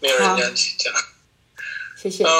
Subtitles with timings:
[0.00, 0.92] 没有人这样讲。
[2.02, 2.24] 谢谢。
[2.24, 2.30] 嗯，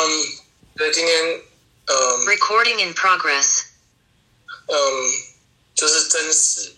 [0.77, 1.43] 对，今天
[1.87, 3.63] 嗯 Recording in progress.
[4.67, 5.13] 嗯，
[5.75, 6.73] 就是真实。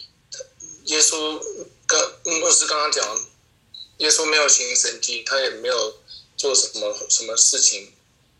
[0.86, 1.40] 耶稣
[1.86, 3.20] 刚牧师刚刚讲，
[3.98, 6.02] 耶稣没有行神迹，他也没有
[6.36, 7.92] 做什么什么事情，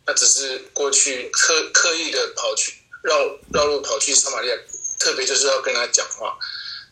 [0.05, 4.57] 他只是过去刻刻意的跑去绕绕路跑去撒玛利亚，
[4.99, 6.37] 特别就是要跟他讲话。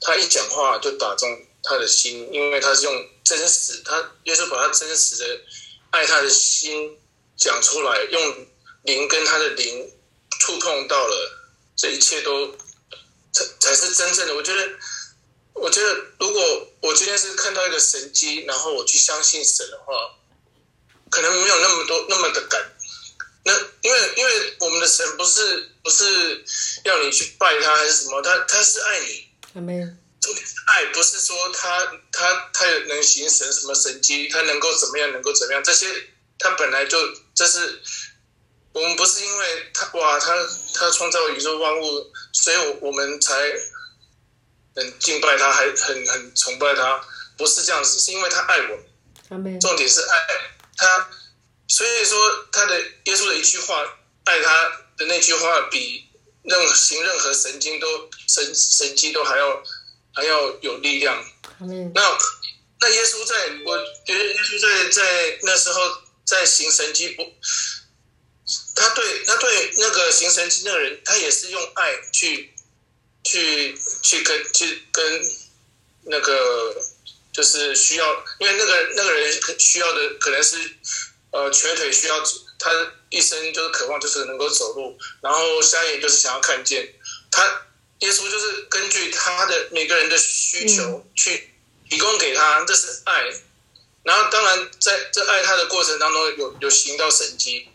[0.01, 1.29] 他一讲话就打中
[1.63, 5.41] 他的心，因为他是用真实，他耶稣把他真实的
[5.91, 6.99] 爱他的心
[7.37, 8.47] 讲出来，用
[8.83, 9.93] 灵跟他的灵
[10.41, 11.41] 触碰到了，
[11.77, 12.57] 这一切都
[13.33, 14.35] 才才是真正的。
[14.35, 14.71] 我觉得，
[15.55, 19.95] 我觉得如果我今天是看到一个神迹，然后我去相信神的话，
[21.11, 22.73] 可能没有那么多那么的感。
[23.43, 26.45] 那因为因为我们的神不是不是
[26.85, 29.27] 要你去拜他还是什么，他他是爱你。
[30.67, 35.87] 爱，不是说他他他有能形成什么神机，他能够怎么样，能够怎么样，这些
[36.39, 36.99] 他本来就
[37.35, 37.81] 这是
[38.73, 40.35] 我们不是因为他哇，他
[40.75, 43.35] 他创造宇宙万物，所以我我们才
[44.77, 47.05] 很敬拜他，还很很崇拜他，
[47.37, 49.61] 不是这样子，是因为他爱我们。
[49.61, 50.17] 重点是爱
[50.77, 51.09] 他，
[51.69, 53.81] 所以说他的耶稣的一句话，
[54.25, 56.09] 爱他的那句话，比
[56.43, 59.63] 任行任何神经都神神迹都还要
[60.21, 61.25] 还要有力量。
[61.61, 62.19] 嗯，那
[62.79, 65.81] 那耶稣在，我觉得耶稣在在那时候
[66.27, 67.23] 在行神迹不，
[68.77, 72.53] 他对他对那个行神迹那个人，他也是用爱去
[73.25, 75.23] 去去跟去跟
[76.03, 76.77] 那个
[77.33, 80.57] 就是需要，因为那个那个人需要的可能是
[81.31, 82.23] 呃瘸腿需要
[82.59, 82.71] 他
[83.09, 86.95] 一生就是渴望就是能够走路，然后瞎眼就是想要看见，
[87.31, 87.67] 他
[88.01, 91.51] 耶稣就是根据他的每个人的需求去
[91.89, 93.31] 提供给他，这是爱。
[94.03, 97.69] 然后当然在这爱他的过程当中有有行到神迹，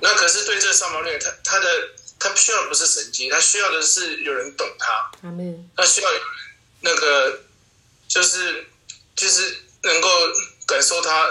[0.00, 5.10] 那可是对这个撒玛利亚，他他的他需要的不是神迹，他需要的是有人懂他。
[5.22, 6.26] 阿妹，他需要有人
[6.80, 7.40] 那个，
[8.08, 8.66] 就是
[9.14, 10.08] 就是能够
[10.66, 11.28] 感受他，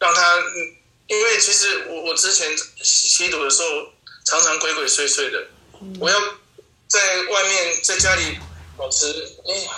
[0.00, 0.76] 让他，嗯
[1.06, 3.92] 因为其实我我之前吸吸毒的时候，
[4.26, 5.46] 常常鬼鬼祟祟的，
[5.98, 6.20] 我要
[6.88, 8.38] 在外面在家里
[8.76, 9.06] 保持
[9.46, 9.68] 哎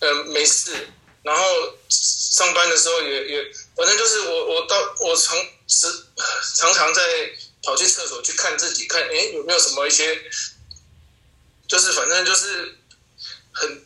[0.00, 0.88] 呃没事，
[1.22, 1.42] 然后
[1.88, 5.36] 上班的时候也也，反正就是我我到我常
[5.66, 5.86] 时
[6.56, 7.02] 常常在
[7.64, 10.22] 跑去厕所去看自己，看哎有没有什么一些，
[11.66, 12.78] 就是反正就是
[13.52, 13.84] 很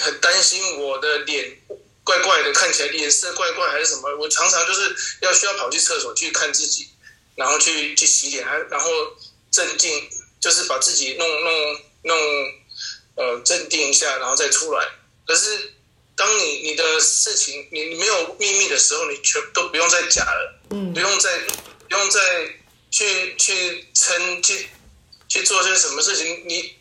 [0.00, 1.58] 很担心我的脸
[2.04, 4.14] 怪怪的，看起来脸色怪怪还是什么。
[4.16, 6.90] 我常常就是要需要跑去厕所去看自己，
[7.36, 8.90] 然后去去洗脸，然后
[9.50, 12.16] 镇静，就是把自己弄弄弄
[13.16, 14.88] 呃镇定一下，然后再出来。
[15.26, 15.74] 可是
[16.14, 21.38] 当你你的事情你你没有秘密的时候，你全都不用再假了，嗯不，用再
[21.88, 22.20] 不用再
[22.90, 24.68] 去去撑去
[25.28, 26.74] 去做些什么事情，你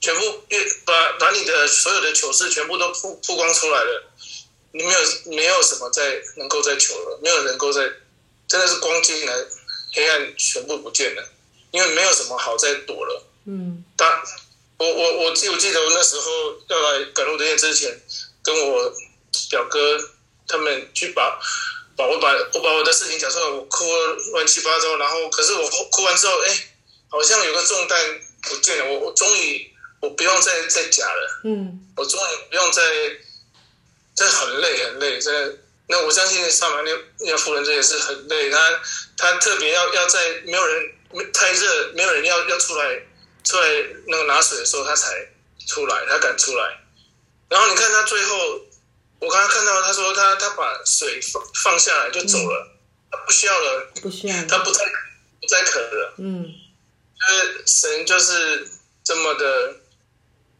[0.00, 4.12] 全部越把把你的所有的糗事全部都曝曝光出来了，
[4.72, 5.00] 你没有
[5.36, 7.82] 没有什么再能够再求了，没有能够再
[8.46, 9.34] 真的是光进来，
[9.92, 11.28] 黑暗全部不见了，
[11.72, 13.26] 因为没有什么好再躲了。
[13.46, 14.08] 嗯，当
[14.78, 18.00] 我我我记我记得我那时候要来赶路的夜之前，
[18.42, 18.92] 跟我
[19.50, 19.98] 表哥
[20.46, 21.38] 他们去把
[21.96, 26.68] 把我把我把我的事情讲出来，我哭了乱七八糟，然后可是我哭完之后，哎，
[27.08, 29.68] 好像有个重担不见了，我我终于
[30.00, 32.82] 我不用再再假了，嗯，我终于不用再，
[34.14, 35.58] 这很累很累，真的。
[35.90, 36.90] 那我相信上完那
[37.20, 38.80] 那夫人这也是很累，她
[39.16, 40.92] 她特别要要在没有人
[41.32, 43.02] 太热，没有人要要出来
[43.48, 43.66] 出来
[44.08, 45.26] 那个拿水的时候，他才
[45.66, 46.80] 出来，他敢出来。
[47.48, 48.36] 然后你看他最后，
[49.20, 52.76] 我刚刚看到他说他他把水放放下来就走了，
[53.10, 54.84] 他不需要了，不需要，他不再
[55.40, 56.14] 不再渴了。
[56.18, 58.68] 嗯，就是神就是
[59.02, 59.76] 这么的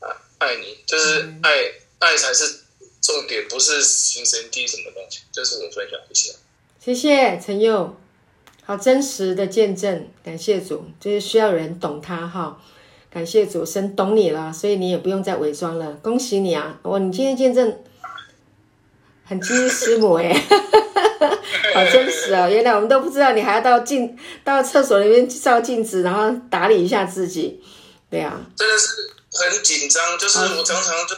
[0.01, 2.61] 啊爱你，就是嗯爱爱才是
[3.03, 5.21] 重点，不是行神迹什么东西。
[5.31, 6.33] 这是我分享一下。
[6.83, 8.01] 谢谢陈佑，
[8.65, 12.63] 好真实的见证，感谢主，就是需要有人懂他哈。
[13.11, 15.93] 感谢主，神懂你了，所以你也不用再伪装了。
[16.03, 16.79] 恭喜你啊！
[16.83, 17.83] 我，你今天见证
[19.25, 20.33] 很基于师母哎，
[21.75, 22.49] 好真实哦！
[22.49, 27.63] 原来我们都不知道，你还要到镜到厕所里面去照镜子，然后打理一下自己。
[28.11, 28.89] 对啊，真的是
[29.33, 31.17] 很紧张，就是我常常就，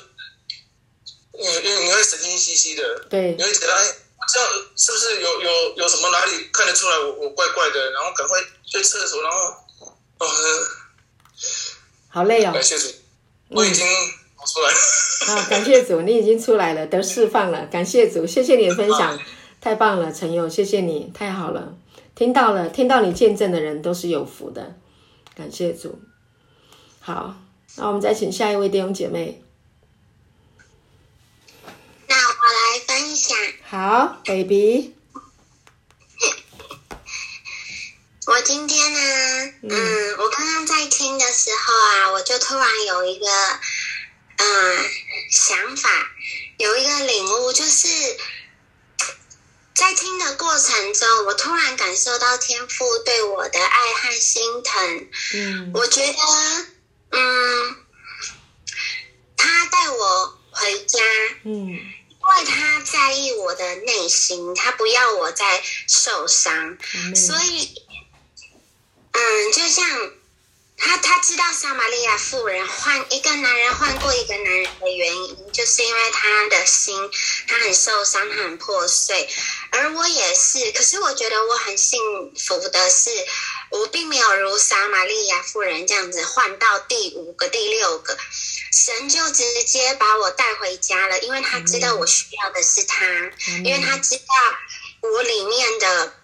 [1.33, 3.83] 因为因为你会神经兮兮的，对你会觉得哎，
[4.17, 9.39] 我这样是不是有有有什么哪里看得出来我我怪怪的，然后赶快去厕所，然后
[10.19, 10.27] 哦，
[12.11, 12.63] 好累哦感。
[12.63, 12.89] 谢主，
[13.49, 13.87] 我已经
[14.37, 15.41] 跑出来了。
[15.41, 19.19] 啊，感谢主，你已经出来了，得释放了，感谢主，谢谢你的分享，
[19.61, 21.77] 太棒了，陈佑，谢谢你，太好了，
[22.15, 24.77] 听到了，听到你见证的人都是有福的，
[25.35, 26.01] 感谢主。
[27.01, 27.37] 好，
[27.77, 29.43] 那我们再请下一位弟兄姐妹。
[32.09, 33.37] 那我来分享。
[33.65, 35.00] 好，baby。
[38.31, 43.27] 我今天呢，嗯，我刚刚在听的时候啊，我就突然有一个，
[44.37, 44.79] 嗯，
[45.33, 45.91] 想法，
[46.57, 47.89] 有一个领悟，就是
[49.75, 55.09] 在听的过程中，我突然感受到天父对我的爱和心疼。
[55.35, 55.73] 嗯。
[55.75, 56.23] 我觉得，
[57.11, 57.77] 嗯，
[59.37, 61.01] 他带我回家，
[61.43, 61.81] 嗯。
[62.21, 67.75] 因为他在意我的内心，他不要我再受伤，阿所以，
[69.13, 70.13] 嗯，就像
[70.77, 76.97] 他他知道撒玛利亚妇人换一个男人换过一个男人的原因，就是因为他的心
[77.47, 79.29] 他很受伤，他很破碎，
[79.73, 80.73] 而我也是。
[80.73, 82.01] 可是我觉得我很幸
[82.35, 83.11] 福的是，
[83.71, 88.17] 我并没有如撒玛利亚妇人这样子换到第五个、第六个，
[88.73, 93.05] 神就直接把我带回家了，因为他知道我需要的是他，
[93.65, 94.25] 因为他知道
[95.03, 96.15] 我里面的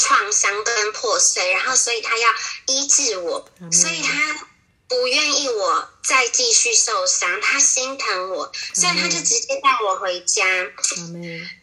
[0.00, 2.28] 创伤跟破碎，然后所以他要
[2.66, 4.48] 医治我，嗯所以他
[4.88, 10.44] 不愿意我再继续受伤，他心疼我，所以他就直接带我回家，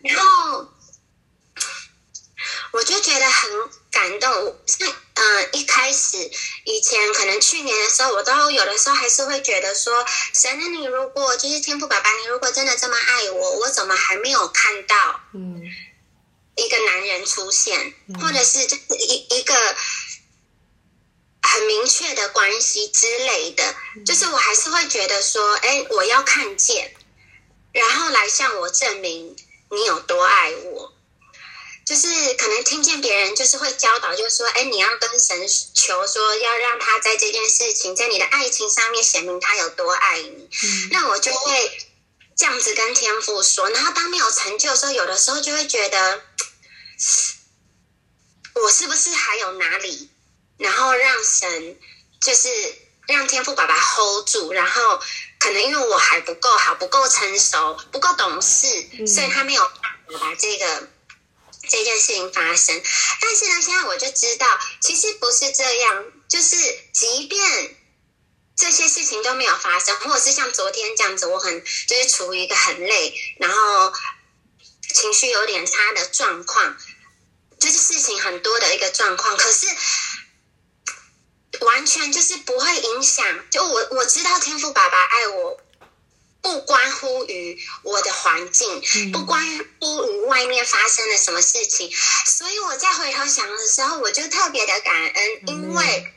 [0.03, 0.71] 然后
[2.73, 3.51] 我就觉得很
[3.91, 4.55] 感动。
[4.67, 6.29] 像呃一开始
[6.65, 15.21] 以前可能去年的时候，我都有的时候还是会觉得说，神，那你如果就是天父爸爸，你如果真的这么爱我，我怎么还没有看到？
[15.33, 15.63] 嗯
[16.57, 19.53] 一个男人出现，嗯或者是就是一一个
[21.41, 23.75] 很明确的关系之类的，
[24.05, 26.93] 就是我还是会觉得说，哎，我要看见，
[27.71, 29.35] 然后来向我证明
[29.71, 30.93] 你有多爱我。
[31.85, 40.49] 就是可能听见别人就是会教导，就说，哎，你要跟神求说，要让他在这件事情，在你的爱情上面显明他有多爱你。
[40.63, 41.87] 嗯那我就会
[42.35, 46.21] 这样子跟天父说，然后当没有成就的时候，有的时候就会觉得，
[48.55, 50.09] 我是不是还有哪里，
[50.57, 51.79] 然后让神
[52.21, 52.49] 就是
[53.07, 54.99] 让天赋爸爸 hold 住，然后
[55.39, 58.67] 可能因为我还不够好，不够成熟，不够懂事，
[58.99, 60.87] 嗯所以他没有办法把这个。
[61.69, 62.81] 这件事情发生，
[63.19, 64.47] 但是呢，现在我就知道，
[64.79, 66.55] 其实不是这样，就是
[66.93, 67.75] 即便
[68.55, 73.91] 这些事情都没有发生，或者是像昨天这样子，我很就是处于一个很累，然后
[74.93, 76.77] 情绪有点差的状况，
[77.67, 79.67] 就是事情很多的一个状况，可是
[81.65, 83.25] 完全就是不会影响。
[83.49, 85.59] 就我我知道天赋爸爸爱我，
[86.41, 89.11] 不关乎于我的环境，嗯。
[89.11, 89.45] 不关
[89.81, 91.91] 乎于外面发生了什么事情，
[92.25, 96.13] 所以我在回头想的时候，我就特别的感恩，因为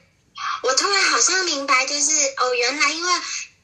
[0.62, 3.12] 我突然好像明白，就是哦，原来因为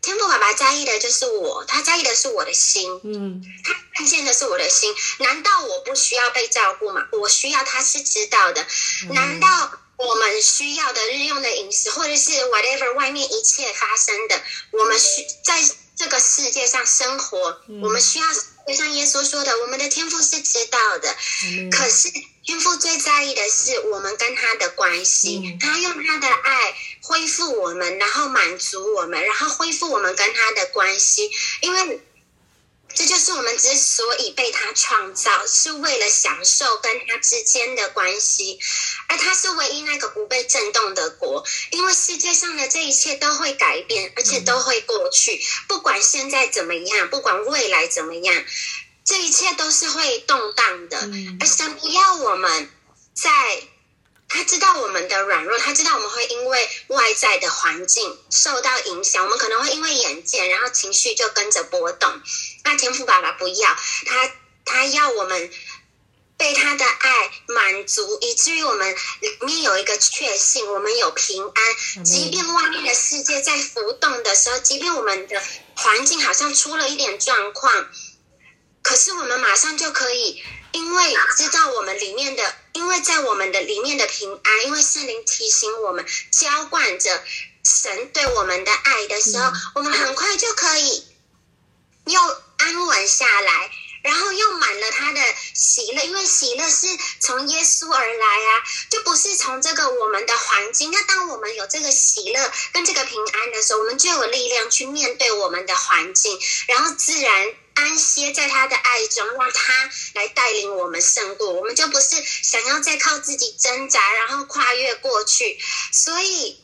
[0.07, 4.95] 天赋爸爸在意的就是我，他在意的是我的心，嗯他看见的是我的心。
[5.19, 7.05] 难道我不需要被照顾吗？
[7.11, 8.65] 我需要，他是知道的。
[9.11, 15.61] 难道我们需要的日用的饮食，或者是 whatever 外面一切发生的，我们需在
[15.97, 18.27] 这个世界上生活，我们需要，
[18.67, 21.15] 就像耶稣说的，我们的天赋是知道的。
[21.71, 22.11] 可是
[22.45, 31.31] 天赋最在意的是我们跟他的关系，嗯他用他的爱恢复我们，然后满足我们，然后恢复我们跟他的关系，
[31.63, 32.01] 因为。
[32.97, 38.59] 这就是我们之所以被他创造，是为了享受跟他之间的关系，
[39.09, 41.45] 而他是唯一那个不被震动的国。
[41.73, 48.45] 因为世界上的这一切都会改变，而且都会过去，不管现在怎么样，不管未来怎么样，
[49.05, 50.99] 这一切都是会动荡的。
[51.03, 52.71] 嗯而神不要我们
[53.15, 53.31] 在，
[54.29, 62.21] 他知道我们的软弱，他知道我们会因为外在的环境受到影响，我们可能会因为眼见，然后情绪就跟着波动。
[62.65, 64.31] 那天赋爸爸不要他，
[64.65, 65.51] 他要我们
[66.37, 72.05] 被他的爱满足，以至于我们里面有一个确信，我们有平安。
[72.05, 75.41] 即便外面的世界在浮动的时候，即便我们的
[75.77, 77.89] 环境好像出了一点状况，
[78.83, 80.43] 可是我们马上就可以，
[80.73, 87.25] 因为知道我们里面的，因为在我们的里面的平安，因为圣灵提醒我们，浇灌着
[87.65, 91.07] 神对我们的爱的时候，我们很快就可以
[92.07, 92.21] 又
[92.59, 93.71] 安稳下来。
[94.03, 95.21] 然后又满了他的
[95.53, 96.87] 喜乐，因为喜乐是
[97.19, 100.93] 从耶稣而来啊，就不是从这个我们的环境。
[100.93, 111.53] 那当我们有这个喜乐跟这个平安的时候，我们就有力量去面对我们的环境，然后自然安歇在他的爱中，让他来带领我们胜过。
[111.53, 115.59] 我们就不是想要再靠自己挣扎，然后跨越过去。
[115.93, 116.59] 所以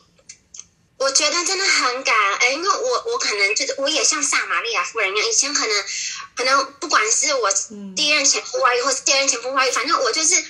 [0.97, 5.85] 我觉得真的很感恩，因为我我可能就是我也像撒玛利亚夫人一样，以前可能
[6.35, 7.51] 可能不管是我
[7.95, 10.43] 第一任前夫外遇，或是第二任前夫外遇，反正我就是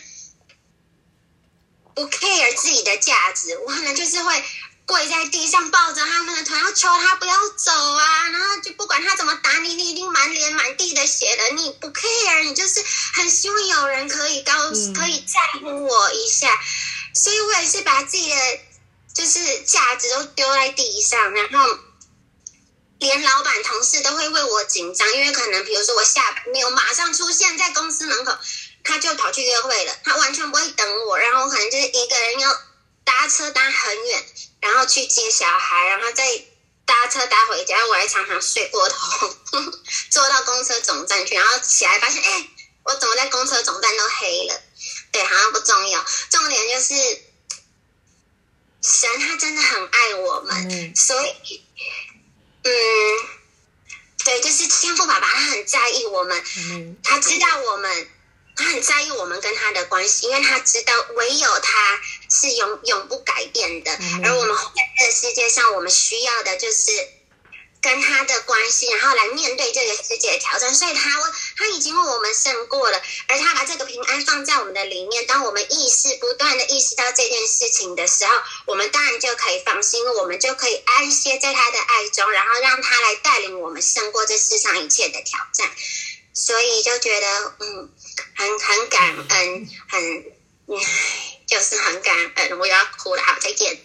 [1.94, 4.44] 不 care 自己的价值，我可能就是会。
[4.86, 8.30] 跪在地上抱着他们的腿，要求他不要走啊！
[8.30, 12.84] 然后就不管他怎么打你，你已经满脸满地的血了，你不 care，你就是
[13.16, 14.52] 很希望有人可以告，
[14.94, 16.50] 可以在乎我一下。
[17.16, 18.36] 所以我也是把自己的
[19.14, 21.78] 就是价值都丢在地上，然后
[23.00, 28.38] 连老板同事都会为我紧张，因为可能比如说我下班没有马上出现在公司门口，
[28.84, 32.62] 他就跑去约会了，他完全不会等我，然后可能就是一个人要
[33.04, 34.26] 搭车搭很远。
[34.64, 36.24] 然后去接小孩，然后再
[36.86, 37.86] 搭车搭回家。
[37.88, 39.36] 我还常常睡过头，
[40.10, 42.48] 坐到公车总站去，然后起来发现，哎，
[42.84, 44.62] 我怎么在公车总站都黑了？
[45.12, 46.94] 对，好像不重要，重点就是
[48.82, 51.62] 神他真的很爱我们，所以，
[52.64, 52.72] 嗯，
[54.24, 56.42] 对，就是天父爸爸他很在意我们，
[57.04, 58.10] 他知道我们。
[58.56, 63.92] 他很在意我们跟他的关系，因为他知道唯有他是永永不改变的，
[64.24, 66.92] 而我们在这个世界上，我们需要的就是
[67.82, 70.74] 跟他的关系，然后来面对这个世界的挑战。
[70.74, 71.10] 所以，他
[71.58, 75.26] 他已经为我们胜过了，而他把这个平安放在我们的里面。
[75.28, 78.34] 当我们意识不断的意识到这件事情的时候，
[78.68, 85.70] 我们当然就可以放心，我们就可以安歇在他的爱中，然后让他来带领我们胜过这世上一切的挑战。
[86.36, 87.94] 所以就觉得，嗯，
[88.36, 90.24] 很很感恩，很，
[91.46, 92.60] 就是很感恩。
[92.60, 93.78] 我要哭了，好，再见。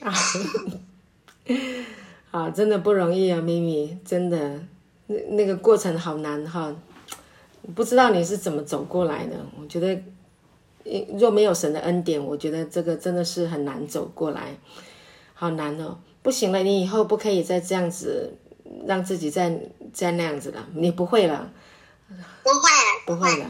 [2.31, 4.61] 好， 真的不容易啊，咪咪，真的，
[5.07, 6.75] 那那个过程好难哈。
[7.75, 9.37] 不知道你是怎么走过来的？
[9.61, 10.03] 我觉得，
[11.19, 14.57] 若没有神的恩典，我觉得这个真的是很难走过来，
[15.35, 15.99] 好难哦。
[16.23, 18.37] 不行了，你以后不可以再这样子，
[18.87, 19.59] 让自己再
[19.93, 21.51] 再那样子了，你不会了。
[22.43, 22.71] 不会，
[23.07, 23.45] 不会的，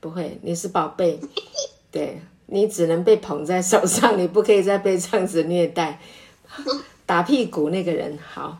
[0.00, 0.38] 不会。
[0.42, 1.20] 你是宝贝，
[1.92, 6.00] 对你只能被捧在手上，你不可以再被这样子虐待。
[7.06, 8.58] 打屁股那个人，好，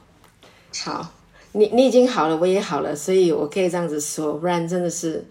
[0.85, 1.13] 好，
[1.53, 5.27] 你你已经好了，我也好了，所以我可以这样子说，不然真的是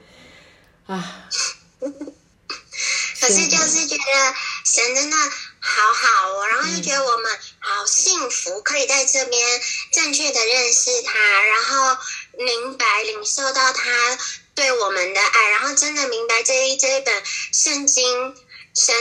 [0.87, 1.27] 啊。
[3.21, 4.03] 可是就是觉得
[4.63, 5.17] 神真的
[5.59, 9.41] 好好哦，然后就觉得我们好幸福，可以在这边
[9.91, 11.13] 正确的认识他，
[11.43, 11.97] 然后。
[12.39, 14.17] 明白领受到他
[14.59, 17.23] 对我们的爱，然后真的明白这一这一本
[17.53, 18.35] 圣经，
[18.75, 18.93] 神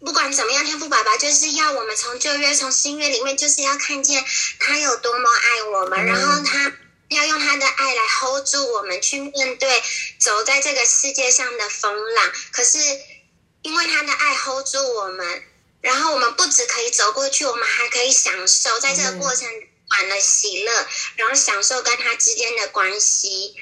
[0.00, 4.24] 不管怎么样，天赋爸爸就是要我们从旧约从新约里面，就是要看见
[4.58, 6.72] 他有多么爱我们，然后他
[7.10, 9.80] 要用他的爱来 hold 住我们，去面对
[10.18, 12.32] 走在这个世界上的风浪。
[12.50, 12.80] 可是
[13.62, 15.44] 因为他的爱 hold 住我们，
[15.80, 19.46] 然后我们不只可以走过去，我们还可以享受在这个过程。
[19.90, 20.86] 满了喜乐，
[21.16, 23.54] 然后享受跟他之间的关系，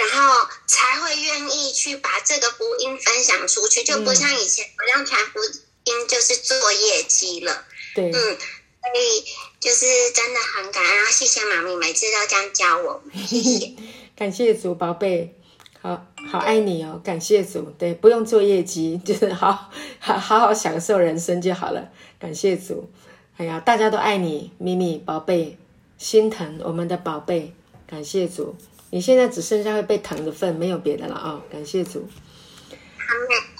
[0.00, 5.40] 然后才会愿意去把这个福音分享出去，就不像以前好像传福
[5.84, 7.64] 音就是做业绩了。
[7.94, 9.24] 对，嗯，所以
[9.60, 13.74] 就是真的很感恩，谢谢妈咪每次都这样教我，谢谢，
[14.16, 15.34] 感谢主宝贝，
[15.82, 22.90] 好好爱你哦，感谢主，对，不用做业绩， 就是好好好好享受人生就好了，感谢主。
[23.36, 25.58] 哎呀，大家都爱你，咪咪宝贝，
[25.98, 27.54] 心疼我们的宝贝，
[27.86, 28.54] 感谢主，
[28.90, 31.40] 你现在只剩下会被疼的份，没有别的了啊！
[31.50, 32.08] 感谢主，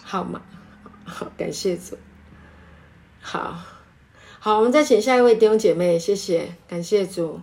[0.03, 0.43] 好嘛，
[1.05, 1.97] 好，感谢主，
[3.21, 3.57] 好
[4.41, 7.41] 好，我们再请下一位弟兄姐妹，谢谢，感谢主。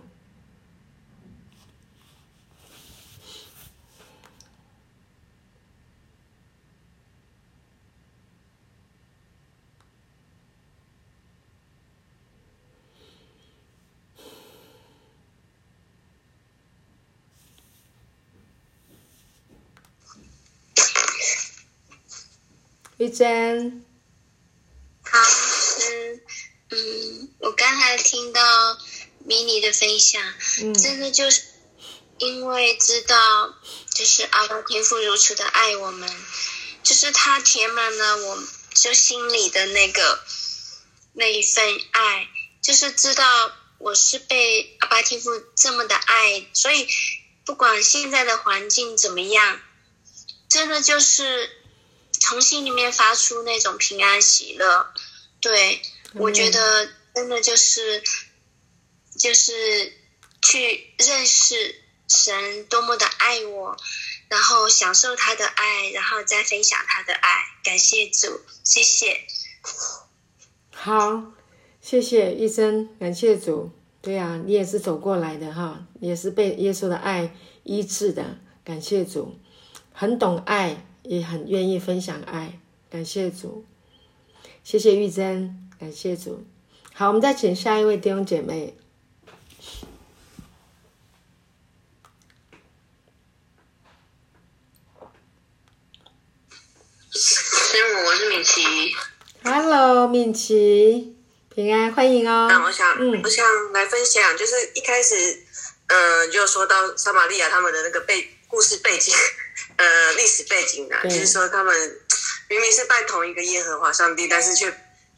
[22.98, 23.84] 玉珍，
[25.04, 26.20] 好，嗯
[26.70, 28.76] 嗯，我刚才听到
[29.20, 30.20] 迷你的分享，
[30.74, 31.42] 真的就是
[32.18, 33.54] 因为知道，
[33.94, 36.10] 就是阿巴天父如此的爱我们，
[36.82, 38.42] 就是他填满了我
[38.74, 40.18] 就心里的那个
[41.12, 42.26] 那一份爱，
[42.60, 46.88] 就是知道我是被阿巴天父这么的爱，所以
[47.44, 49.60] 不管现在的环境怎么样，
[50.48, 51.57] 真的就是。
[52.28, 54.86] 从心里面发出那种平安喜乐，
[55.40, 55.80] 对
[56.12, 58.02] 我觉得真的就是，
[59.18, 59.94] 就是
[60.42, 61.74] 去认识
[62.06, 63.74] 神多么的爱我，
[64.28, 67.30] 然后享受他的爱，然后再分享他的爱。
[67.64, 69.26] 感谢主，谢谢。
[70.70, 71.32] 好，
[71.80, 73.70] 谢谢医生，感谢主。
[74.02, 78.38] 对呀，你也是走过来的哈，也是被耶稣的爱医治的。
[78.62, 79.40] 感谢主，
[79.94, 82.60] 很懂爱，也很愿意分享爱。
[82.90, 83.64] 感谢主，
[84.62, 86.44] 谢谢玉珍，感谢主。
[86.92, 88.76] 好，我们再请下一位弟兄姐妹。
[97.10, 98.62] 师母，我是敏琪。
[99.42, 101.16] Hello，敏琪，
[101.48, 102.48] 平安，欢迎哦。
[102.50, 105.42] 那我想，嗯我想来分享，就是一开始，
[105.86, 109.14] 嗯、就说到撒玛利亚他们的那个背故事背景，
[109.78, 112.00] 呃，历史背景啊，就是说他们
[112.48, 114.70] 明明是拜同一个耶和华上帝，但是却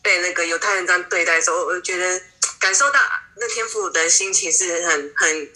[0.02, 2.22] 被那个犹太人这样对待的时候，我觉得
[2.58, 3.00] 感受到
[3.36, 5.52] 那天父的心情是很很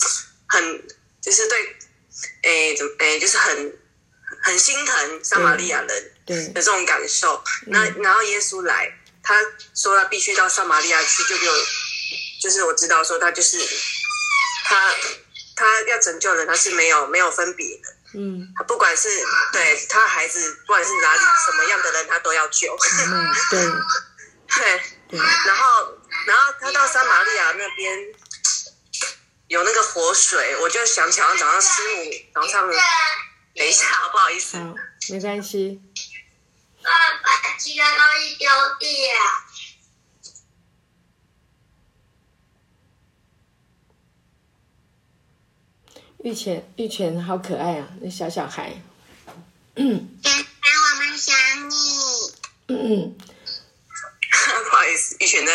[0.49, 0.89] 很，
[1.23, 1.77] 就是对，
[2.43, 3.79] 诶，怎么，诶，就是很
[4.43, 6.11] 很心疼撒玛利亚人。
[6.27, 7.45] 对的这种感受。
[7.67, 8.91] 那然后耶稣来，
[9.23, 9.39] 他
[9.75, 11.55] 说他必须到撒玛利亚去，就给我，
[12.41, 13.59] 就是我知道说他就是
[14.65, 14.91] 他
[15.55, 17.95] 他要拯救人，他是没有没有分别的。
[18.15, 19.09] 嗯，不管是
[19.53, 22.77] 对他孩子，不管是哪里什么样的人，他都要救。
[22.77, 23.61] 嗯，对
[24.47, 24.83] 对，
[25.19, 28.15] 对，然后然后他到撒玛利亚那边
[29.49, 32.69] 有那个活水，我就想起来早上师母早上，
[33.55, 34.57] 等一下，不好意思。
[34.57, 34.75] 好，
[35.11, 35.81] 没关系。
[36.83, 36.91] 爸
[37.23, 39.44] 爸居然容易丢地啊！
[46.25, 48.73] 玉泉，玉泉好可爱啊，那小小孩。
[49.77, 51.37] 妈妈，我们想
[51.69, 51.75] 你。
[52.69, 53.17] 嗯
[54.65, 55.53] 不好意思，玉泉在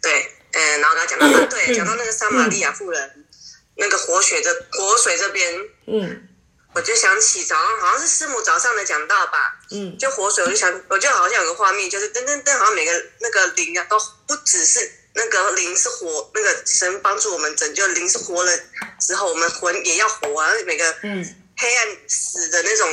[0.00, 3.26] 对，嗯，然后刚刚讲到啊，对，讲到那个撒玛利亚妇人，
[3.74, 6.26] 那个活血的活水这边，嗯
[6.72, 18.58] 我就想起早上好像是师母早上的讲到吧，嗯就活水，我就想，我就好像有个画面，就是噔噔噔，好像每个那个灵啊，都不只是那个灵是活，那个神帮助我们拯救灵是活了
[19.00, 22.88] 之后，我们魂也要活啊，每个嗯黑暗死的那种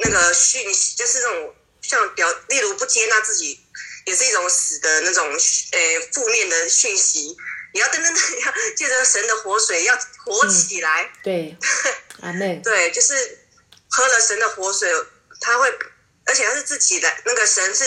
[0.00, 3.60] 那个讯息，就是那种像表，例如不接纳自己，
[4.06, 5.78] 也是一种死的那种呃
[6.12, 7.36] 负面的讯息。
[7.74, 11.10] 你要噔噔噔， 要借着神的活水要活起来。
[11.22, 11.56] 对，
[12.20, 13.14] 阿妹，对，就是
[13.88, 14.90] 喝了神的活水，
[15.40, 15.72] 他会，
[16.26, 17.84] 而且他是自己的那个神是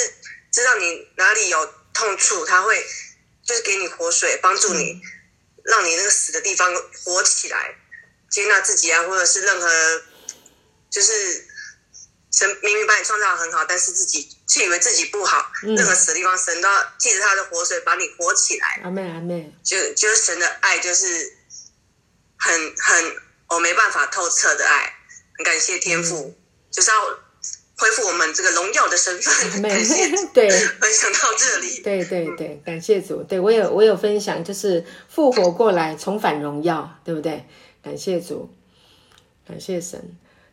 [0.52, 2.84] 知道你哪里有痛处，他会
[3.46, 5.00] 就是给你活水，帮助你，
[5.64, 7.76] 让你那个死的地方活起来，
[8.30, 9.70] 接纳自己啊，或者是任何
[10.90, 11.46] 就是
[12.34, 18.82] 神明明把你创造得很好，但是自己却以为自己不好，嗯任何死的地方，神都要借着他的活水把你活起来。
[18.84, 21.06] 阿妹，阿妹，就就是神的爱，就是
[22.38, 23.16] 很很
[23.48, 24.94] 我没办法透彻的爱，
[25.38, 26.36] 很感谢天父，
[26.72, 27.20] 就是要
[27.78, 29.62] 恢复我们这个荣耀的身阿份。
[29.62, 30.50] 妹感谢主，对。
[30.80, 31.82] 分享到这里。
[31.84, 33.24] 对对对，感谢主。
[33.24, 37.46] 对我有我有分享，就是复活过来，重返荣耀，对不对？
[37.84, 38.50] 感谢主，
[39.48, 40.02] 感谢神。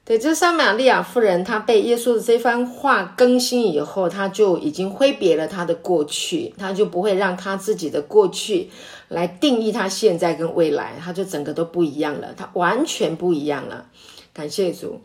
[0.04, 8.68] 对，这撒玛利亚妇人，她被耶稣的这番话更新以后，她就已经挥别了她的过去，她就不会让她自己的过去
[9.06, 13.86] 来定义她现在跟未来，她就整个都不一样了，她完全不一样了。
[14.34, 15.00] 感谢主，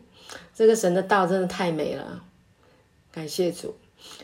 [0.55, 2.23] 这个神的道真的太美了，
[3.11, 3.75] 感谢主。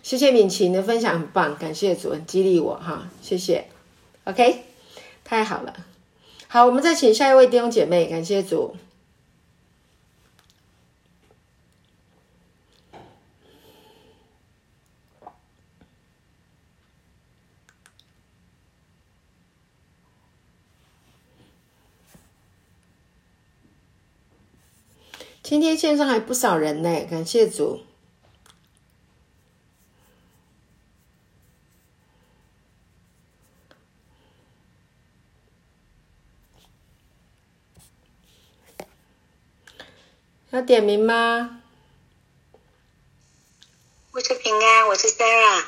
[0.01, 3.65] 谢谢敏琴，的分享很棒，感谢主，很激励我哈，谢谢。
[4.25, 4.63] OK，
[5.23, 5.73] 太好了。
[6.47, 8.75] 好，我们再请下一位弟兄姐妹，感谢主。
[25.53, 27.83] 今天线上还不少人呢，感谢主。
[40.49, 41.61] 要点名吗？
[44.11, 45.65] 我是平安，我是 Sarah。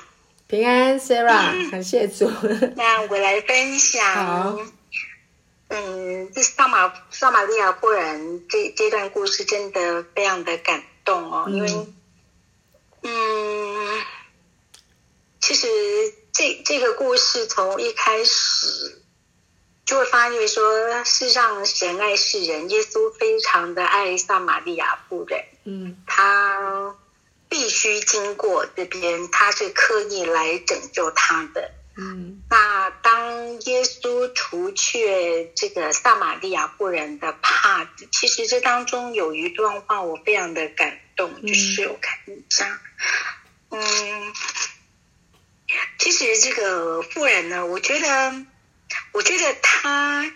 [0.48, 2.28] 平安，Sarah，感谢主。
[2.76, 4.72] 那我来分好享，
[5.68, 11.88] 嗯，这撒玛撒玛利亚妇人这这段故事真的非常的感动哦，因为，
[13.02, 14.04] 嗯，
[15.42, 15.68] 其实
[16.32, 19.02] 这这个故事从一开始
[19.86, 25.44] 就会发现说，世上神爱世人，耶稣非常的爱撒玛利亚妇人。
[25.64, 26.96] 嗯他
[27.50, 31.72] 必须经过这边，他是刻意来拯救他的。
[31.98, 32.42] 嗯。
[32.50, 41.48] 那当耶稣除却这个撒玛利亚妇人的帕子，其实这当中有一段话我非常的感动，嗯。
[41.48, 42.80] 就是我看一下，
[43.70, 44.34] 嗯，
[45.98, 48.46] 其实这个妇人呢，我觉得，
[49.12, 50.32] 我觉得她，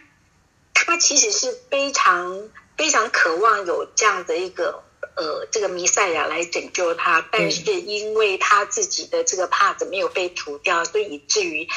[0.73, 4.83] 她其实是非常非常渴望有这样的一个
[5.19, 11.67] 呃这个弥赛亚来拯救他，但是因为他自己的这个帕子没有被除掉，所以以至于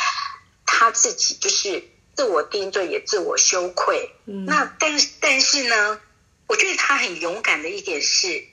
[0.65, 1.83] 他自己就是
[2.15, 4.11] 自我定罪，也自我羞愧。
[4.27, 6.01] 嗯，那但但是呢，
[6.47, 8.45] 我觉得他很勇敢的一点是，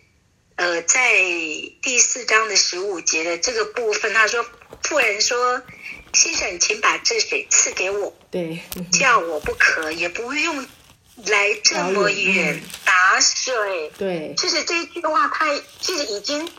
[0.56, 1.14] 呃，在
[1.84, 4.44] 第四章的十五节的这个部分，他说
[4.82, 5.62] ：“妇人说，
[6.14, 8.60] 先生，请把这水赐给我，对，
[8.92, 10.66] 叫我不渴，也不用
[11.28, 15.46] 来这么远打水。”对，其实这一句话，他
[15.80, 16.50] 其实已经，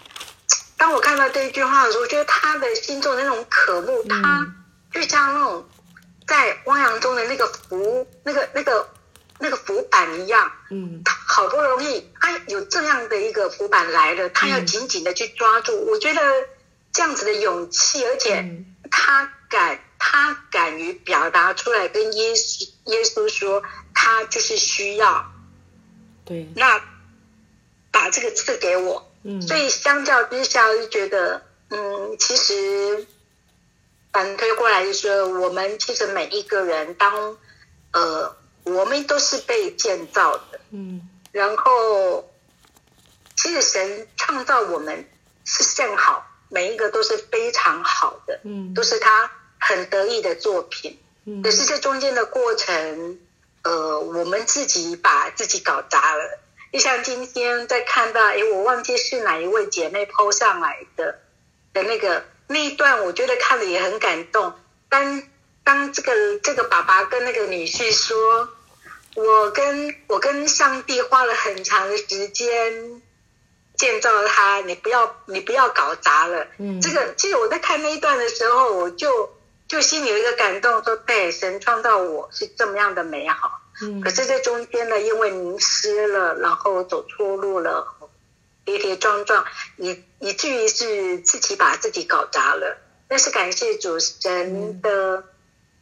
[0.76, 4.46] 当我看到这一句话的时候，我觉得他的心中的那种渴慕，他
[4.92, 5.68] 就像那种
[6.26, 8.88] 在汪洋中的那个浮、那个、那个、
[9.38, 15.86] 那个浮板一样，嗯他好不容易他有这样的一个浮板来了，他要紧紧的去抓住。
[15.86, 16.20] 我觉得
[16.92, 25.30] 这样子的勇气，而且嗯他敢，他敢于表达出来，跟耶稣耶稣说，他就是需要。
[26.24, 26.80] 对，那
[27.90, 29.06] 把这个赐给我。
[29.22, 33.06] 嗯所以相较之下，我就觉得，嗯，其实
[34.12, 37.36] 反推过来就是说，我们其实每一个人当，
[37.92, 42.32] 呃，我们都是被建造的，嗯然后，
[43.36, 45.06] 其实神创造我们
[45.44, 49.30] 是甚好，每一个都是非常好的，嗯都是他
[49.70, 50.98] 很得意的作品。
[51.26, 53.18] 嗯可是这中间的过程，
[53.62, 56.38] 呃，我们自己把自己搞砸了。
[56.72, 61.18] 就像今天在看到，诶，我忘记是哪一位姐妹 PO 上来的
[61.72, 64.54] 的那个那一段，我觉得看了也很感动。
[64.88, 65.22] 当
[65.64, 68.48] 当这个这个爸爸跟那个女婿说，
[69.16, 73.02] 我跟我跟上帝花了很长的时间
[73.76, 76.46] 建造他，你不要你不要搞砸了。
[76.58, 79.32] 嗯这个其实我在看那一段的时候，我就
[79.70, 83.60] 就心里有一个感动，说对，神创造我是这么样的美好。
[83.80, 87.86] 嗯可是这中间呢，因为迷失了，然后走错路了，
[88.64, 89.44] 跌跌撞撞，
[89.76, 92.78] 以以至于是自己把自己搞砸了。
[93.06, 95.22] 但是感谢主神的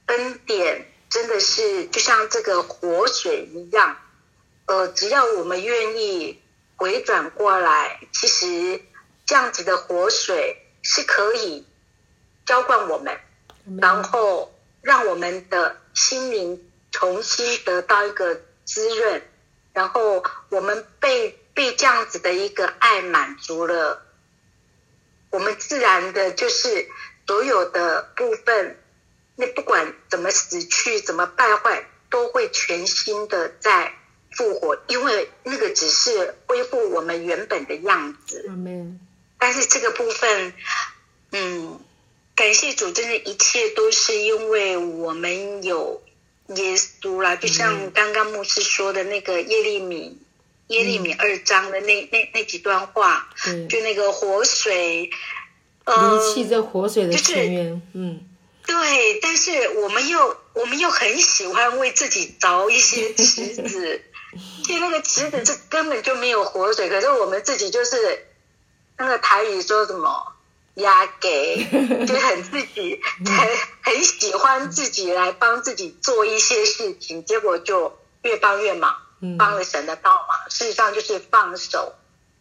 [0.04, 3.96] 恩典，真的是就像这个活水一样，
[4.66, 6.42] 呃，只要我们愿意
[6.76, 8.82] 回转过来，其实
[9.24, 11.66] 这样子的活水是可以
[12.44, 13.18] 浇灌我们，
[13.80, 19.22] 然后让我们的心灵重新得到一个滋润，
[19.72, 24.02] 然后我们被被这样子的一个爱满足了，
[25.30, 26.88] 我们自然的就是
[27.26, 28.78] 所有的部分，
[29.36, 33.92] 那不管怎么死去，怎么败坏，都会全新的在
[34.30, 38.46] 复活，因为那个只是恢复我们原本的样子。
[38.48, 39.00] 阿门，
[39.38, 40.54] 但是这个部分，
[41.32, 41.80] 嗯，
[42.38, 46.00] 感谢主，真的一切都是因为我们有
[46.54, 47.34] 耶稣啦。
[47.34, 50.16] 就像刚刚牧师说的那个耶利米，
[50.68, 55.10] 耶利米二章的那那那几段话，对，就那个活水，
[55.82, 58.20] 呃离弃这活水的就是泉源，嗯。
[58.64, 64.00] 对，但是我们又我们又很喜欢为自己凿一些池子，
[64.64, 68.26] 其实那个池子这根本就没有活水，可是我们自己就是
[68.96, 70.34] 那个台语说什么
[70.78, 71.64] 压给，
[72.06, 73.48] 就很自己很
[73.82, 81.94] 很喜欢自己来帮自己做一些事情，结果就越帮越忙，嗯帮了神的倒忙，事实上就是放手，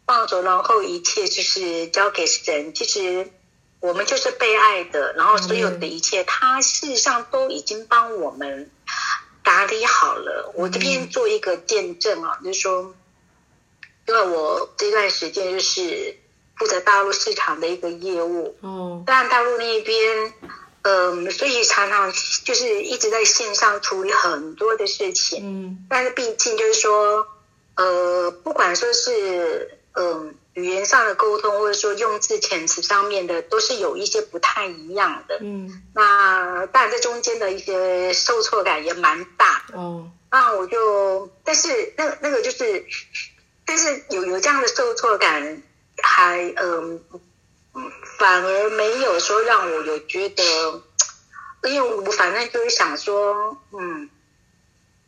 [0.06, 3.30] 放手，然后一切就是交给神，其实。
[3.80, 8.72] 我们就是被爱的，然后所有的一切，他事实上都已经帮我们
[9.44, 10.50] 打理好了。
[10.56, 12.92] 我这边做一个见证啊，就是说，
[14.08, 16.18] 因为我这段时间就是
[16.58, 20.32] 负责大陆市场的一个业务，哦，当然大陆那边，
[20.82, 22.12] 嗯，所以常常
[22.44, 25.40] 就是一直在线上处理很多的事情。
[25.42, 27.26] 嗯但是毕竟就是说，
[27.76, 35.38] 呃，不管说是嗯、语言上的沟通，或者说用字遣词上面的，都是有一些不太一样的。
[35.40, 39.76] 嗯那当然，这中间的一些受挫感也蛮大的。
[39.76, 42.84] 哦，那我就，但是那那个就是，
[43.66, 45.62] 但是有有这样的受挫感，
[46.02, 47.02] 还嗯、
[48.18, 50.82] 反而没有说让我有觉得，
[51.64, 54.10] 因为我反正就是想说，嗯，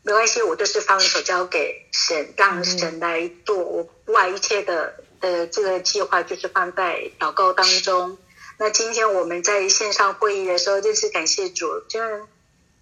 [0.03, 8.19] 没关系，我就是放手交给神，让神来做，我不把一切的呃这个计划就是放在祷告当中。
[8.59, 12.25] 那今天我们在线上会议的时候，真是感谢主，就是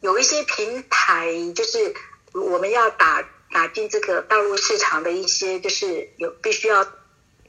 [0.00, 1.94] 有一些平台，就是
[2.32, 6.84] 我们要打打进这个大陆市场的一些，就是有必须要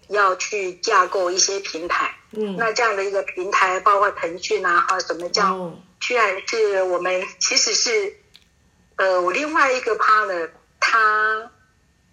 [0.10, 2.14] 要去架构一些平台。
[2.32, 8.16] 嗯，那这样的一个平台，包括腾讯啊，哈什么这样，哦居然是我们其实是，
[8.98, 11.52] 呃，我另外一个 partner 他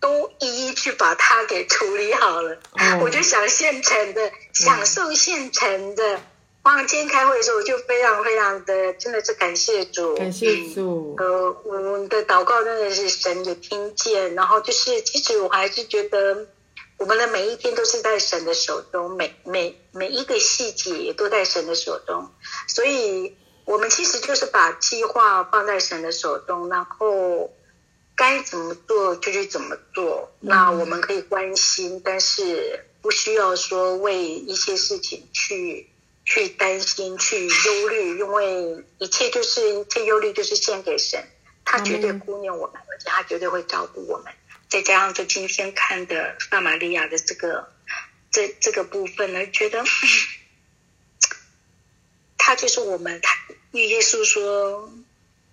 [0.01, 2.55] 都一一去把它给处理好了。
[2.55, 6.21] 哦 我就想现成的，享受现成的。
[6.63, 16.49] 哇，今天开会的时候，我就非常非常的，真的是感谢主，感谢主，呃，我们的祷告真的是神有听见，然后就是，其实我还是觉得，
[16.99, 22.31] 我们的每一天都是在神的手中，每每每一个细节也都在神的手中，
[22.69, 27.51] 所以我们其实就是把计划放在神的手中，然后
[28.17, 30.33] 该怎么做就去怎么做。
[30.41, 35.91] 那我们可以关心，但是不需要说为一些事情去。
[36.29, 41.25] 去担心、去忧虑，因为一切就是一切忧虑，就是献给神，
[41.65, 44.33] 他绝对顾念我们，而且他绝对会照顾我们。
[44.69, 47.73] 再加上就今天看的撒玛利亚的这个
[48.31, 49.87] 这这个部分呢，觉得、嗯、
[52.39, 53.35] 他就是我们，他
[53.73, 54.93] 因为耶稣说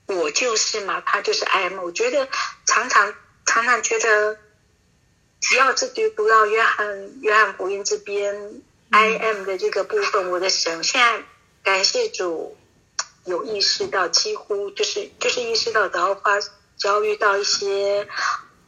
[0.08, 1.80] 我就是嘛，他就是 I am。
[1.80, 2.28] 我觉得
[2.66, 3.14] 常常
[3.46, 4.38] 常常觉得，
[5.42, 8.62] 只要自己读到约翰约翰福音这边。
[8.96, 11.24] I am 的这个部分，我的神现在
[11.64, 12.56] 感谢主，
[13.26, 18.08] 有意识到，几乎就是就是意识到，然后发只要遇到一些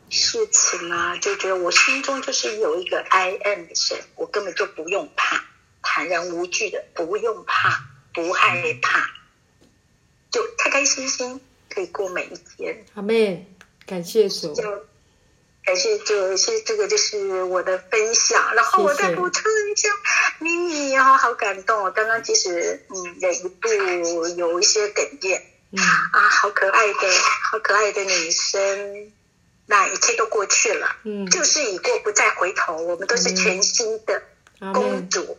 [0.10, 5.44] 事情啊，就觉得我心中就是有一个 I am 的神，我根本就不用怕，
[5.82, 9.10] 坦然无惧的，不用怕，不害怕，
[10.32, 12.86] 就开开心心可以过每一天。
[12.94, 13.46] 阿妹，
[13.86, 14.56] 感谢主。
[15.66, 19.90] 感谢主，是这个就是我的分享，然后我再补充一下，
[20.38, 21.90] 咪咪，然后好感动哦！
[21.90, 25.42] 刚刚其实嗯，忍不住有一些哽咽，
[25.72, 27.00] 嗯啊，好可爱的，
[27.50, 29.12] 好可爱的女生，
[29.68, 34.22] 那一切都过去了，嗯，旧事已过，不再回头，我们都是全新的
[34.74, 35.38] 公主。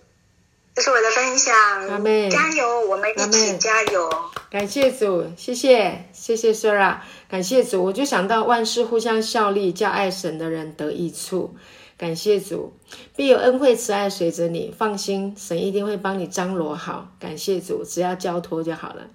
[0.74, 1.54] 这是我的分享，
[1.88, 4.10] 阿妹，加油，我们一起加油！
[4.50, 6.98] 感谢主，谢谢，谢谢 Sara，
[7.30, 11.56] 感谢主，我就想到万事互相效力，叫爱神的人得益处。
[11.96, 12.74] 感谢主，
[13.16, 17.08] 必有恩惠慈爱随着你，放心，神一定会帮你张罗好。
[17.18, 19.06] 感谢主，只要交托就好了。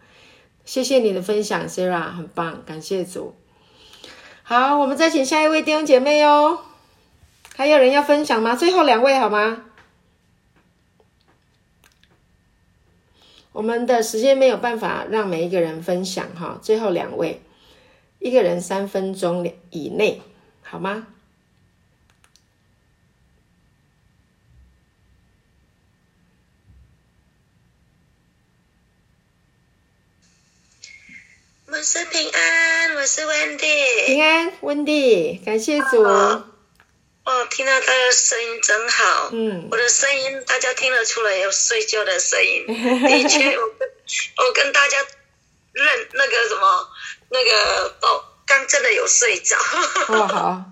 [0.66, 3.36] 谢谢你的分享，Sara，很棒，感谢主。
[4.52, 6.60] 好，我们再请下一位弟兄姐妹哦。
[7.56, 8.54] 还有人要分享吗？
[8.54, 9.64] 最后两位好吗？
[13.54, 17.42] 我们的时间没有办法让每一个人分享哈，最后两位，
[18.20, 20.22] 一个人三分钟以内，
[20.62, 21.08] 好吗？
[31.82, 34.06] 我是平安，我是 Wendy。
[34.06, 36.04] 平安，Wendy，感谢主。
[36.04, 36.46] 哦，
[37.26, 39.30] 哦听到他的声音真好。
[39.34, 42.68] 嗯，我的声音大家听得出来有睡觉的声音。
[42.70, 43.90] 的确，我跟
[44.46, 45.00] 我跟大家
[45.72, 46.88] 认那个什么
[47.32, 49.58] 那个哦刚真的有睡着。
[50.10, 50.64] 哦，好，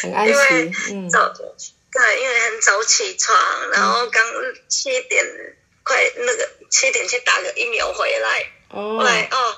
[0.00, 0.72] 很安息。
[0.94, 3.36] 嗯，早对，因为很早起床，
[3.72, 4.24] 然后刚
[4.70, 5.22] 七点
[5.84, 8.52] 快那个七点去打个疫苗回来。
[8.70, 8.96] 哦。
[8.96, 9.56] 后来哦。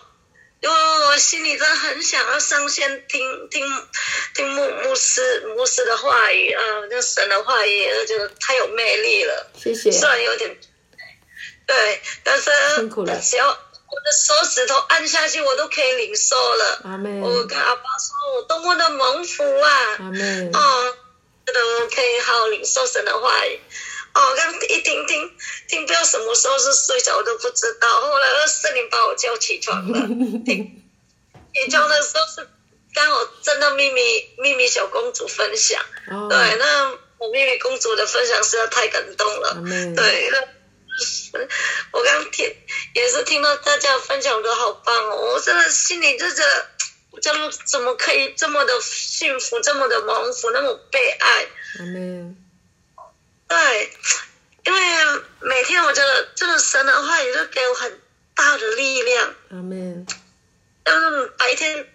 [0.63, 3.67] 因为我心里真的很想要上线听听
[4.33, 9.51] 听牧牧师牧师的话语啊，那神的话语，我觉得太有魅力了。
[9.61, 9.91] 谢谢。
[9.91, 10.57] 虽然有点，
[11.67, 13.21] 对，但是辛苦了。
[13.21, 16.81] 只要我的手指头按下去，我都可以领受了。
[16.85, 17.21] 阿妹。
[17.21, 19.69] 我跟阿爸说，我多么的蒙福啊！
[19.99, 20.49] 阿妹。
[20.53, 20.97] 哦，
[21.45, 23.59] 真的我可以好好领受神的话语。
[24.15, 25.31] 哦，刚一听听
[25.69, 28.01] 听，不知道什么时候是睡着，我都不知道。
[28.03, 30.07] 后来二四零把我叫起床了，
[30.45, 30.83] 听
[31.55, 32.49] 起床的时候是
[32.95, 34.03] 刚好真的秘密
[34.39, 39.63] 秘密小公主分享，哦、对，那我秘密公主的分享实在太感动了，
[39.97, 40.39] 对，那
[41.93, 42.55] 我刚听
[42.95, 46.67] 也是听到大家分享的好棒哦，我真的心里就觉得，
[47.23, 51.47] 怎么怎么可以这么的幸福，这么的蒙福，那么被爱，
[51.79, 51.85] 阿
[53.53, 53.93] 对，
[54.65, 54.81] 因为
[55.41, 58.01] 每天我觉得这个神的话也是给我很
[58.35, 59.35] 大的力量。
[59.51, 60.07] 阿门。
[60.85, 61.87] 嗯，白天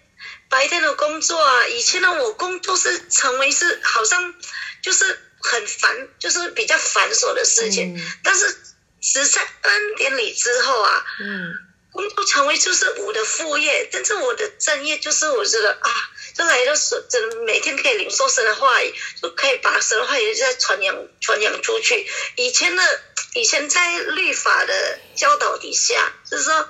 [0.48, 4.34] 白天的工作啊，以前的我工作是成为是好像
[4.82, 5.04] 就是
[5.40, 7.96] 很繁，就是比较繁琐的事情。
[7.96, 8.56] 嗯、但是
[9.00, 11.54] 只在恩典里之后啊，嗯，
[11.92, 15.90] 工作成为就是我的副业，但是我的正业就是我觉得啊。
[16.34, 22.06] 就来到神，真的每天可以领受神的话语，就可以把神的话语再传扬传扬出去。
[22.36, 23.00] 以前的
[23.34, 26.68] 以前在律法的教导底下，就是说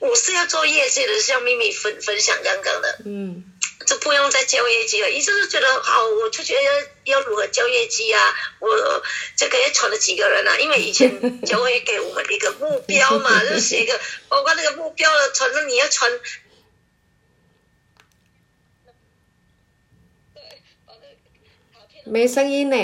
[0.00, 3.44] 我是要做业绩的，像咪咪分分享刚刚的，嗯
[3.86, 5.10] 就不用再交业绩了。
[5.10, 6.72] 医生都觉得好，我就觉得要
[7.04, 8.34] 要如何交业绩啊？
[8.60, 9.02] 我
[9.36, 16.10] 这个也传了几个人啊，因为以前教会给我们一个目标嘛， 就是写一个包括那个目标的传，正你要传。
[22.04, 22.76] 没声音呢。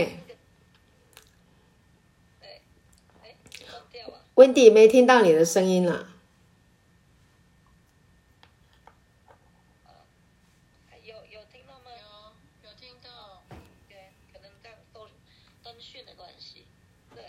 [4.34, 6.10] 温迪没听到你的声音了。
[11.02, 11.90] 有有听到吗？
[12.62, 13.42] 有有听到。
[13.88, 15.08] 对，可能刚都
[15.64, 16.66] 灯讯的关系。
[17.14, 17.24] 对。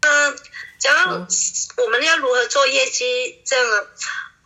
[0.00, 0.36] 嗯，
[0.78, 1.21] 讲到
[1.78, 3.86] 我们要如何做业绩这样啊？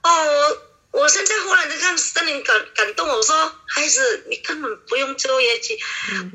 [0.03, 0.59] 哦，
[0.93, 5.79] 我我现在忽然间看森林感感动，我说孩子，你根本不用做业绩。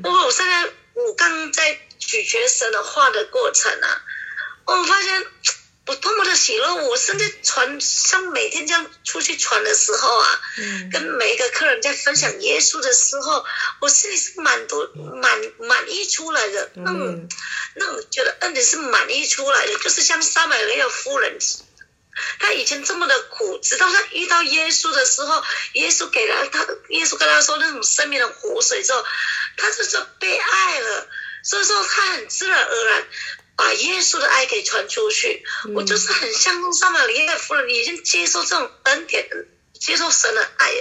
[0.02, 4.02] 不过我现在我刚在咀嚼神的话的过程啊，
[4.66, 5.26] 我发现。
[5.84, 6.74] 我多么的喜乐！
[6.76, 13.44] 我现在传，像每天这样出去传的时候啊，嗯跟每一个客人在分享耶稣的时候，
[13.80, 17.28] 我心里是满足、满满意出来的，那种、
[17.74, 21.36] 那种觉得恩典是满意出来的，就是像撒玛利亚夫人，
[22.38, 25.42] 她以前这么的苦，直到她遇到耶稣的时候，
[25.72, 29.04] 耶稣给了她，耶稣跟她说那种生命的活水之后，
[29.56, 31.08] 她就是被爱了，
[31.42, 33.06] 所以说他很自然而然。
[33.54, 39.28] 把耶稣的爱给传出去，我就是很像撒玛利亚夫人，已经接受这种恩典，
[39.78, 40.72] 接受神的爱。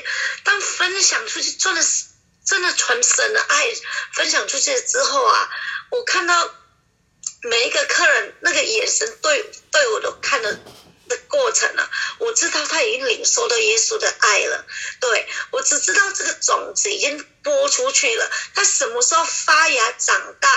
[0.45, 2.05] 当分享出去，真的是
[2.45, 3.73] 真的传神的爱
[4.13, 5.49] 分享出去之后啊，
[5.91, 6.49] 我看到
[7.43, 10.59] 每一个客人那个眼神对对我都看的
[11.11, 14.65] 的过程啊，我知道他已经领受到耶稣的爱了。
[14.99, 20.49] 对我只知道这个种子已经播出去了，它什么时候发芽长大？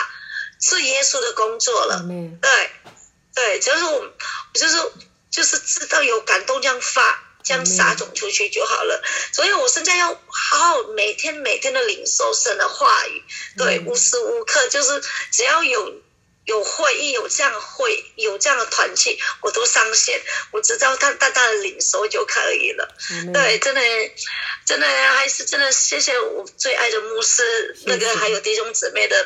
[0.67, 2.71] 是耶稣的工作了，嗯对，
[3.35, 4.13] 对，就是我，我
[4.55, 4.77] 就是
[5.31, 9.03] 就是知道有感动这样发，这样撒种出去就好了。
[9.35, 13.23] 所以我现在要好好每天每天的领受神的话语，
[13.59, 16.01] 对，嗯无时无刻就是只要有
[16.45, 20.21] 有会议有这样的会有这样的团契，我都上线，
[20.53, 22.95] 我只知道他大大的领受就可以了。
[23.13, 23.81] 嗯对，真的，
[24.65, 29.17] 真的还是真的，谢谢我最爱的牧师，那个还有弟兄姊妹的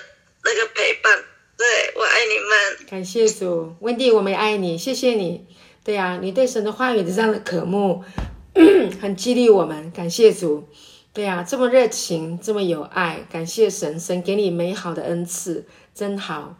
[0.44, 1.24] 那个陪伴，
[1.57, 2.87] 对我爱你们。
[2.88, 5.46] 感谢主，温蒂，我们也爱你，谢谢你。
[5.85, 8.04] 对呀、你对神的话语的这样的渴慕，
[9.00, 9.90] 很激励我们。
[9.90, 10.68] 感谢主，
[11.14, 16.57] 对呀、这么热情，这么有爱，感谢神，神给你美好的恩赐，真好。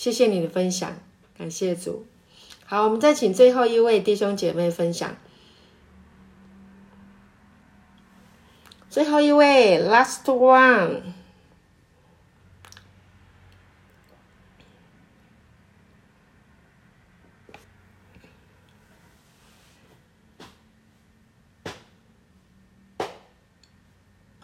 [0.00, 0.96] 谢谢你的分享，
[1.36, 2.06] 感谢主。
[2.64, 5.14] 好，我们再请最后一位弟兄姐妹分享。
[8.88, 11.02] 最后一位，last one。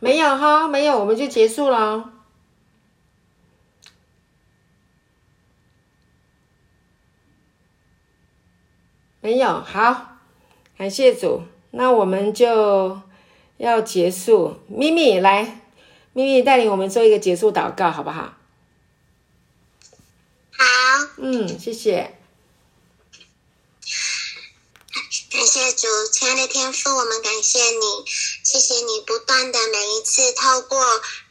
[0.00, 2.12] 没有哈，没有，我们就结束了
[9.26, 9.28] 哦。
[9.28, 10.18] 没有，好，
[10.78, 13.02] 感谢主，那我们就
[13.56, 14.60] 要结束。
[14.68, 15.62] 咪咪来，
[16.12, 18.36] 咪咪带领我们做一个结束祷告，好不好？
[20.52, 20.64] 好，
[21.16, 22.14] 嗯，谢谢。
[25.32, 28.04] 感谢主，亲爱的天父，我们感谢你，
[28.46, 30.78] 谢谢你不断的每一次透过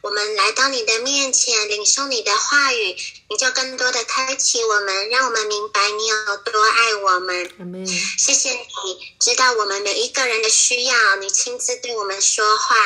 [0.02, 2.94] 我们来到你的面前，领受你的话语，
[3.30, 7.86] 你就更多的开启我们，让我们明白你有多爱我们。
[8.18, 12.76] 谢谢你知道我们每一个人的需要，你亲自对我们说话，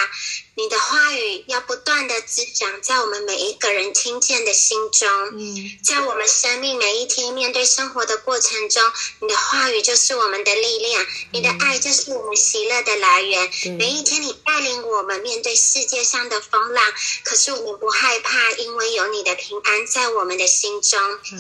[0.61, 5.09] 你的话语要不断的滋长在我们每一个人听见的心中。
[5.33, 8.83] 嗯，在我们生命每一天面对生活的过程中，
[9.21, 13.51] 你的话语就是我们的力量，你的爱就是我们喜乐的来源。
[13.79, 16.85] 每一天，你带领我们面对世界上的风浪，
[17.25, 21.01] 可是我们不害怕，因为有你的平安在我们的心中。
[21.23, 21.37] 主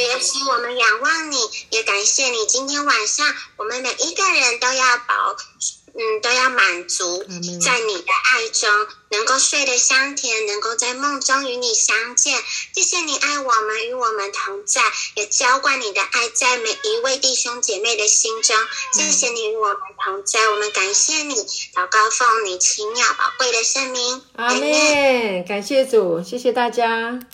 [0.00, 1.38] 耶稣，我们仰望你，
[1.70, 2.44] 也感谢你。
[2.46, 5.36] 今天晚上，我们每一个人都要保，
[5.96, 7.22] 嗯，都要满足，
[7.62, 8.68] 在你的爱中，
[9.10, 12.36] 能够睡得香甜，能够在梦中与你相见。
[12.74, 14.82] 谢谢你爱我们，与我们同在，
[15.14, 18.56] 也浇灌你的爱在每一位弟兄姐妹的心中。
[18.92, 25.44] 谢谢你与我们同在，我们感谢你，祷告奉你奇妙宝贵的圣名，阿门。
[25.46, 27.24] 感谢主，谢谢大家。